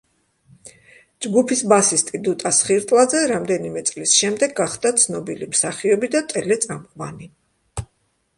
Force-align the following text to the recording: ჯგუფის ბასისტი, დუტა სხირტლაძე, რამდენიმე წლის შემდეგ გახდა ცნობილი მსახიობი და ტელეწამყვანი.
ჯგუფის 1.25 1.59
ბასისტი, 1.73 2.21
დუტა 2.27 2.51
სხირტლაძე, 2.59 3.21
რამდენიმე 3.33 3.85
წლის 3.91 4.15
შემდეგ 4.23 4.57
გახდა 4.61 4.93
ცნობილი 5.05 5.51
მსახიობი 5.53 6.11
და 6.17 6.25
ტელეწამყვანი. 6.35 7.31